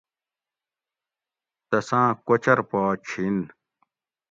تساۤں 1.69 2.09
کوچر 2.25 2.59
پا 2.69 2.83
چھین 3.05 3.37